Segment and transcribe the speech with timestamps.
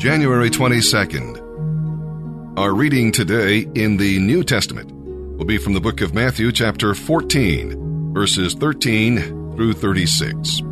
[0.00, 2.58] January 22nd.
[2.58, 4.90] Our reading today in the New Testament
[5.36, 10.62] will be from the book of Matthew, chapter 14, verses 13 through 36.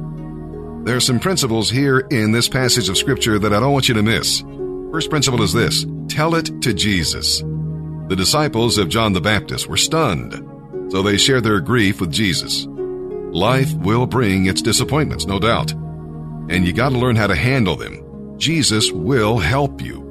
[0.85, 3.93] There are some principles here in this passage of Scripture that I don't want you
[3.97, 4.43] to miss.
[4.93, 7.43] First principle is this tell it to Jesus.
[8.09, 10.33] The disciples of John the Baptist were stunned,
[10.91, 12.65] so they shared their grief with Jesus.
[12.67, 17.77] Life will bring its disappointments, no doubt, and you got to learn how to handle
[17.77, 18.08] them.
[18.39, 20.05] Jesus will help you.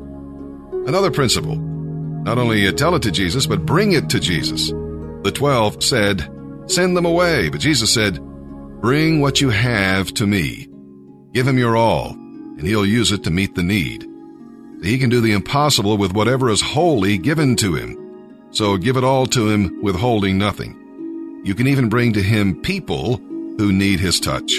[0.85, 4.69] Another principle not only tell it to Jesus, but bring it to Jesus.
[5.23, 6.29] The twelve said,
[6.67, 8.19] Send them away, but Jesus said,
[8.81, 10.67] Bring what you have to me.
[11.33, 14.05] Give him your all, and he'll use it to meet the need.
[14.83, 18.47] He can do the impossible with whatever is wholly given to him.
[18.51, 21.41] So give it all to him, withholding nothing.
[21.45, 23.17] You can even bring to him people
[23.57, 24.51] who need his touch.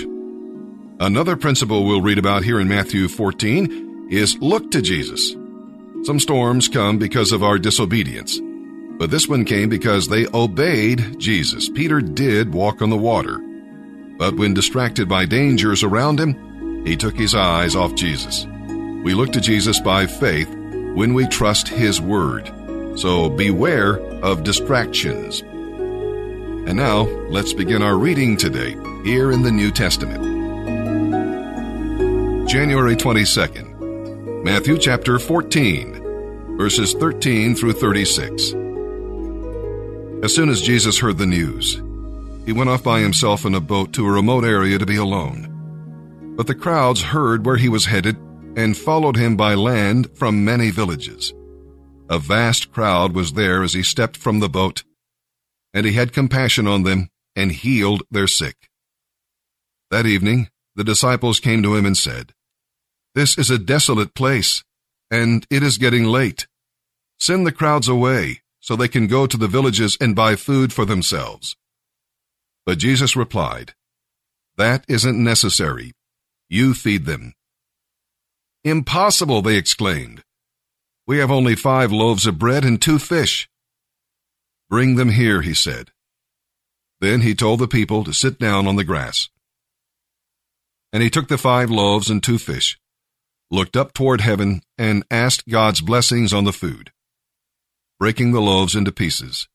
[1.00, 5.30] Another principle we'll read about here in Matthew 14 is look to Jesus.
[6.02, 8.40] Some storms come because of our disobedience,
[8.98, 11.68] but this one came because they obeyed Jesus.
[11.68, 13.38] Peter did walk on the water,
[14.18, 18.44] but when distracted by dangers around him, he took his eyes off Jesus.
[19.04, 20.52] We look to Jesus by faith
[20.96, 22.50] when we trust his word.
[22.98, 25.42] So beware of distractions.
[25.42, 28.72] And now, let's begin our reading today
[29.04, 30.37] here in the New Testament.
[32.48, 38.54] January 22nd, Matthew chapter 14, verses 13 through 36.
[40.24, 41.82] As soon as Jesus heard the news,
[42.46, 46.34] he went off by himself in a boat to a remote area to be alone.
[46.38, 48.16] But the crowds heard where he was headed
[48.56, 51.34] and followed him by land from many villages.
[52.08, 54.84] A vast crowd was there as he stepped from the boat,
[55.74, 58.70] and he had compassion on them and healed their sick.
[59.90, 62.32] That evening, the disciples came to him and said,
[63.18, 64.62] This is a desolate place,
[65.10, 66.46] and it is getting late.
[67.18, 70.84] Send the crowds away so they can go to the villages and buy food for
[70.84, 71.56] themselves.
[72.64, 73.74] But Jesus replied,
[74.56, 75.94] That isn't necessary.
[76.48, 77.34] You feed them.
[78.62, 80.22] Impossible, they exclaimed.
[81.04, 83.48] We have only five loaves of bread and two fish.
[84.70, 85.90] Bring them here, he said.
[87.00, 89.28] Then he told the people to sit down on the grass.
[90.92, 92.78] And he took the five loaves and two fish,
[93.50, 96.92] looked up toward heaven, and asked God's blessings on the food.
[97.98, 99.48] Breaking the loaves into pieces,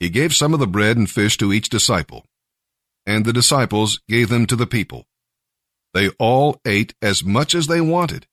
[0.00, 2.26] he gave some of the bread and fish to each disciple,
[3.06, 5.06] and the disciples gave them to the people.
[5.94, 8.26] They all ate as much as they wanted,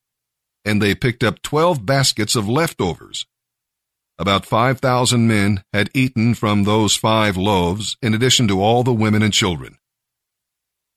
[0.66, 3.26] and they picked up twelve baskets of leftovers.
[4.18, 9.22] About 5,000 men had eaten from those five loaves, in addition to all the women
[9.22, 9.78] and children.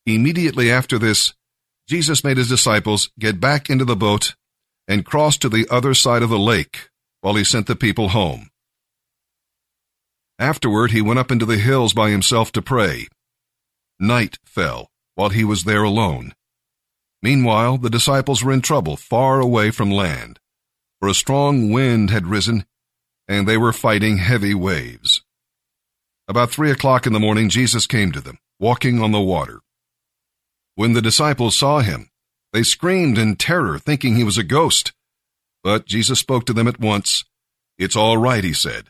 [0.06, 1.32] Immediately after this,
[1.88, 4.34] Jesus made his disciples get back into the boat
[4.88, 6.88] and cross to the other side of the lake
[7.20, 8.50] while he sent the people home.
[10.38, 13.06] Afterward, he went up into the hills by himself to pray.
[14.00, 16.32] Night fell while he was there alone.
[17.22, 20.40] Meanwhile, the disciples were in trouble far away from land,
[20.98, 22.64] for a strong wind had risen,
[23.28, 25.22] and they were fighting heavy waves.
[26.26, 29.60] About three o'clock in the morning, Jesus came to them, walking on the water.
[30.74, 32.10] When the disciples saw him,
[32.52, 34.92] they screamed in terror, thinking he was a ghost.
[35.62, 37.24] But Jesus spoke to them at once.
[37.78, 38.88] It's all right, he said.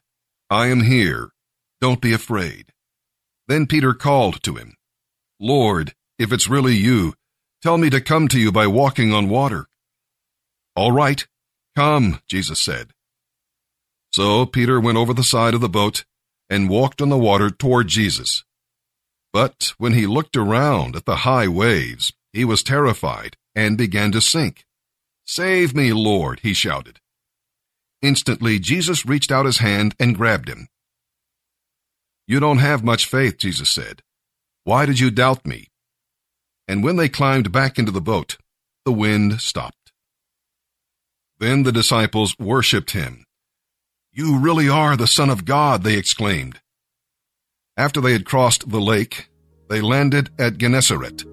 [0.50, 1.30] I am here.
[1.80, 2.72] Don't be afraid.
[3.48, 4.74] Then Peter called to him,
[5.40, 7.14] Lord, if it's really you,
[7.62, 9.66] tell me to come to you by walking on water.
[10.76, 11.26] All right,
[11.76, 12.92] come, Jesus said.
[14.12, 16.04] So Peter went over the side of the boat
[16.48, 18.44] and walked on the water toward Jesus.
[19.32, 24.20] But when he looked around at the high waves, he was terrified and began to
[24.20, 24.64] sink.
[25.24, 27.00] Save me, Lord, he shouted.
[28.02, 30.68] Instantly, Jesus reached out his hand and grabbed him.
[32.26, 34.02] You don't have much faith, Jesus said.
[34.64, 35.68] Why did you doubt me?
[36.68, 38.38] And when they climbed back into the boat,
[38.84, 39.92] the wind stopped.
[41.38, 43.24] Then the disciples worshipped him.
[44.12, 46.61] You really are the Son of God, they exclaimed.
[47.78, 49.30] After they had crossed the lake,
[49.70, 51.24] they landed at Gennesaret.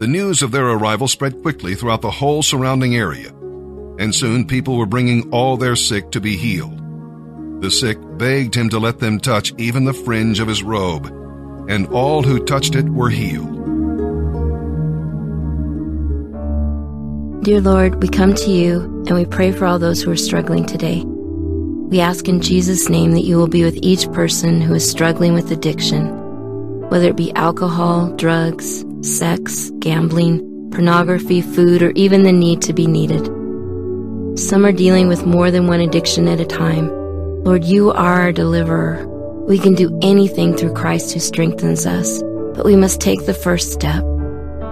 [0.00, 3.28] The news of their arrival spread quickly throughout the whole surrounding area,
[3.98, 6.76] and soon people were bringing all their sick to be healed.
[7.62, 11.06] The sick begged him to let them touch even the fringe of his robe,
[11.68, 13.54] and all who touched it were healed.
[17.44, 20.66] Dear Lord, we come to you and we pray for all those who are struggling
[20.66, 21.04] today.
[21.90, 25.34] We ask in Jesus' name that you will be with each person who is struggling
[25.34, 26.08] with addiction,
[26.88, 32.86] whether it be alcohol, drugs, sex, gambling, pornography, food, or even the need to be
[32.86, 33.26] needed.
[34.38, 36.88] Some are dealing with more than one addiction at a time.
[37.42, 39.04] Lord, you are our deliverer.
[39.48, 42.22] We can do anything through Christ who strengthens us,
[42.54, 44.04] but we must take the first step.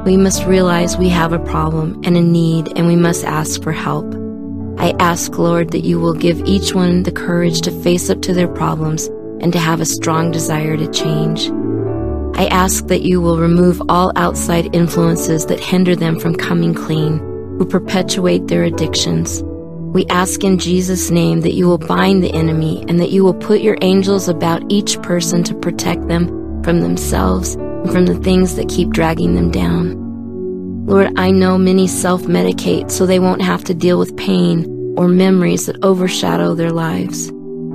[0.04, 3.72] We must realize we have a problem and a need, and we must ask for
[3.72, 4.06] help.
[4.78, 8.32] I ask, Lord, that you will give each one the courage to face up to
[8.32, 9.06] their problems
[9.40, 11.50] and to have a strong desire to change.
[12.38, 17.18] I ask that you will remove all outside influences that hinder them from coming clean,
[17.58, 19.42] who perpetuate their addictions.
[19.42, 23.34] We ask in Jesus' name that you will bind the enemy and that you will
[23.34, 26.28] put your angels about each person to protect them
[26.62, 30.07] from themselves and from the things that keep dragging them down.
[30.88, 35.06] Lord, I know many self medicate so they won't have to deal with pain or
[35.06, 37.30] memories that overshadow their lives.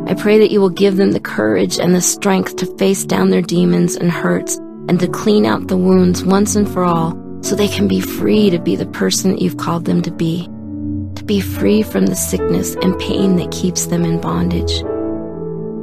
[0.07, 3.29] I pray that you will give them the courage and the strength to face down
[3.29, 4.55] their demons and hurts
[4.89, 8.49] and to clean out the wounds once and for all so they can be free
[8.49, 10.47] to be the person that you've called them to be,
[11.13, 14.81] to be free from the sickness and pain that keeps them in bondage.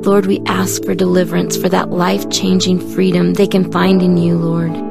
[0.04, 4.36] Lord, we ask for deliverance, for that life changing freedom they can find in you,
[4.36, 4.89] Lord.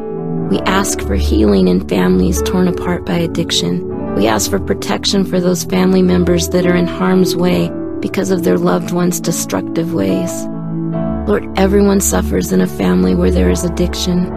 [0.50, 4.16] We ask for healing in families torn apart by addiction.
[4.16, 7.70] We ask for protection for those family members that are in harm's way
[8.00, 10.32] because of their loved ones' destructive ways.
[11.28, 14.34] Lord, everyone suffers in a family where there is addiction.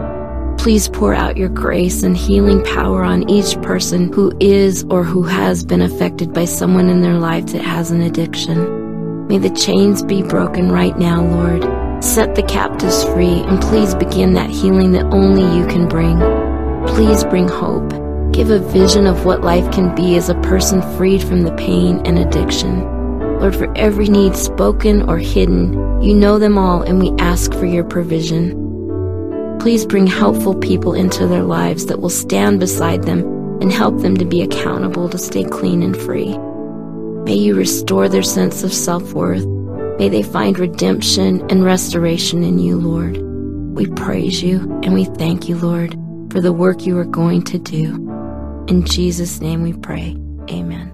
[0.59, 5.23] Please pour out your grace and healing power on each person who is or who
[5.23, 9.27] has been affected by someone in their life that has an addiction.
[9.27, 11.82] May the chains be broken right now, Lord.
[12.03, 16.19] Set the captives free and please begin that healing that only you can bring.
[16.85, 17.89] Please bring hope.
[18.33, 22.05] Give a vision of what life can be as a person freed from the pain
[22.05, 22.81] and addiction.
[23.39, 27.65] Lord, for every need spoken or hidden, you know them all, and we ask for
[27.65, 28.51] your provision.
[29.61, 33.21] Please bring helpful people into their lives that will stand beside them
[33.61, 36.37] and help them to be accountable to stay clean and free.
[37.23, 39.52] May you restore their sense of self worth.
[39.97, 43.17] May they find redemption and restoration in you, Lord.
[43.75, 45.91] We praise you and we thank you, Lord,
[46.31, 47.95] for the work you are going to do.
[48.67, 50.15] In Jesus' name we pray.
[50.49, 50.92] Amen.